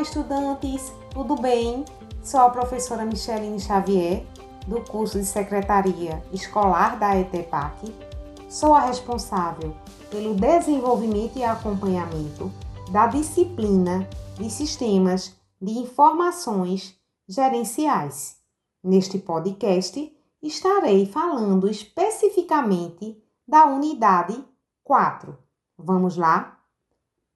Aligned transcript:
Olá, 0.00 0.08
estudantes, 0.08 0.92
tudo 1.12 1.36
bem? 1.36 1.84
Sou 2.22 2.40
a 2.40 2.48
professora 2.48 3.04
Micheline 3.04 3.60
Xavier, 3.60 4.24
do 4.66 4.80
curso 4.80 5.18
de 5.18 5.26
Secretaria 5.26 6.24
Escolar 6.32 6.98
da 6.98 7.18
ETEPAC. 7.18 7.94
Sou 8.48 8.72
a 8.72 8.80
responsável 8.80 9.76
pelo 10.10 10.34
desenvolvimento 10.34 11.38
e 11.38 11.44
acompanhamento 11.44 12.50
da 12.90 13.08
disciplina 13.08 14.08
de 14.38 14.48
Sistemas 14.48 15.36
de 15.60 15.72
Informações 15.72 16.98
Gerenciais. 17.28 18.38
Neste 18.82 19.18
podcast, 19.18 20.10
estarei 20.42 21.04
falando 21.04 21.68
especificamente 21.68 23.22
da 23.46 23.66
unidade 23.66 24.42
4. 24.82 25.36
Vamos 25.76 26.16
lá? 26.16 26.58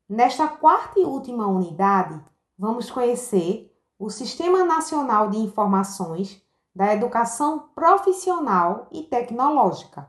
Nesta 0.09 0.49
quarta 0.49 0.99
e 0.99 1.05
última 1.05 1.47
unidade, 1.47 2.19
vamos 2.59 2.91
conhecer 2.91 3.71
o 3.99 4.11
Sistema 4.11 4.65
Nacional 4.65 5.31
de 5.31 5.39
Informações 5.39 6.43
da 6.75 6.93
Educação 6.93 7.69
Profissional 7.75 8.89
e 8.91 9.03
Tecnológica. 9.03 10.09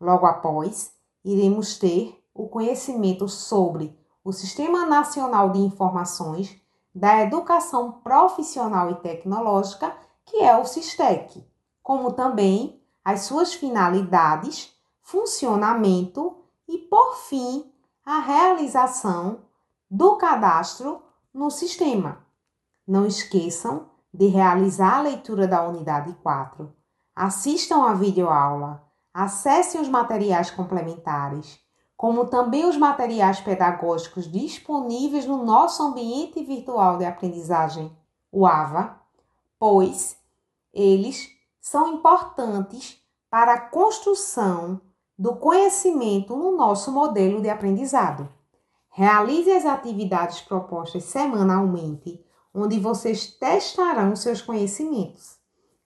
Logo 0.00 0.26
após, 0.26 0.92
iremos 1.24 1.78
ter 1.78 2.22
o 2.34 2.48
conhecimento 2.48 3.28
sobre 3.28 3.96
o 4.24 4.32
Sistema 4.32 4.86
Nacional 4.86 5.50
de 5.50 5.58
Informações 5.58 6.60
da 6.94 7.20
Educação 7.20 7.92
Profissional 7.92 8.90
e 8.90 8.94
Tecnológica, 8.96 9.94
que 10.24 10.38
é 10.38 10.56
o 10.56 10.64
SISTEC, 10.64 11.44
como 11.82 12.12
também 12.12 12.80
as 13.04 13.22
suas 13.22 13.54
finalidades, 13.54 14.74
funcionamento 15.02 16.36
e, 16.68 16.78
por 16.78 17.16
fim, 17.16 17.70
a 18.04 18.18
realização 18.18 19.40
do 19.90 20.16
cadastro 20.16 21.02
no 21.32 21.50
sistema. 21.50 22.26
Não 22.86 23.06
esqueçam 23.06 23.86
de 24.12 24.26
realizar 24.26 24.98
a 24.98 25.02
leitura 25.02 25.46
da 25.46 25.66
unidade 25.66 26.12
4. 26.22 26.72
Assistam 27.14 27.84
a 27.84 27.94
videoaula, 27.94 28.82
acessem 29.14 29.80
os 29.80 29.88
materiais 29.88 30.50
complementares, 30.50 31.58
como 31.96 32.26
também 32.26 32.64
os 32.64 32.76
materiais 32.76 33.40
pedagógicos 33.40 34.30
disponíveis 34.30 35.24
no 35.26 35.44
nosso 35.44 35.82
ambiente 35.82 36.42
virtual 36.42 36.98
de 36.98 37.04
aprendizagem, 37.04 37.96
o 38.30 38.46
AVA, 38.46 39.00
pois 39.58 40.16
eles 40.72 41.30
são 41.60 41.94
importantes 41.94 43.00
para 43.30 43.54
a 43.54 43.60
construção 43.60 44.80
do 45.16 45.36
conhecimento 45.36 46.34
no 46.34 46.56
nosso 46.56 46.90
modelo 46.90 47.40
de 47.40 47.48
aprendizado. 47.48 48.28
Realize 48.94 49.50
as 49.50 49.64
atividades 49.64 50.42
propostas 50.42 51.04
semanalmente, 51.04 52.22
onde 52.52 52.78
vocês 52.78 53.26
testarão 53.26 54.14
seus 54.14 54.42
conhecimentos. 54.42 55.38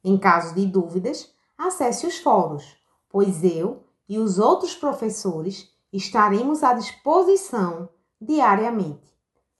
Em 0.02 0.18
caso 0.18 0.56
de 0.56 0.66
dúvidas, 0.66 1.32
acesse 1.56 2.04
os 2.04 2.18
fóruns, 2.18 2.76
pois 3.08 3.44
eu 3.44 3.84
e 4.08 4.18
os 4.18 4.40
outros 4.40 4.74
professores 4.74 5.72
estaremos 5.92 6.64
à 6.64 6.72
disposição 6.72 7.88
diariamente. 8.20 9.14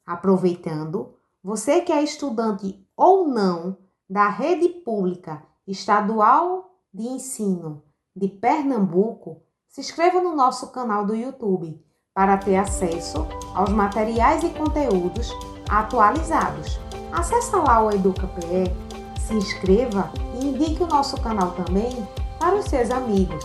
Aproveitando, 0.05 1.15
você 1.41 1.81
que 1.83 1.93
é 1.93 2.03
estudante 2.03 2.85
ou 2.97 3.29
não 3.29 3.79
da 4.11 4.29
rede 4.29 4.69
pública 4.69 5.47
estadual 5.65 6.77
de 6.93 7.05
ensino 7.05 7.85
de 8.15 8.27
Pernambuco, 8.27 9.41
se 9.69 9.81
inscreva 9.81 10.21
no 10.21 10.35
nosso 10.35 10.73
canal 10.73 11.07
do 11.07 11.15
YouTube 11.15 11.86
para 12.17 12.39
ter 12.39 12.57
acesso 12.57 13.29
aos 13.55 13.69
materiais 13.69 14.43
e 14.43 14.49
conteúdos 14.49 15.31
atualizados. 15.69 16.81
Acesse 17.13 17.55
lá 17.55 17.85
o 17.85 17.91
EducaPE, 17.91 18.75
se 19.21 19.35
inscreva 19.35 20.11
e 20.41 20.47
indique 20.47 20.83
o 20.83 20.87
nosso 20.87 21.21
canal 21.21 21.51
também 21.51 22.09
para 22.41 22.57
os 22.57 22.65
seus 22.65 22.91
amigos. 22.91 23.45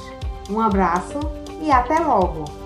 Um 0.50 0.62
abraço 0.62 1.20
e 1.62 1.70
até 1.70 2.00
logo! 2.00 2.61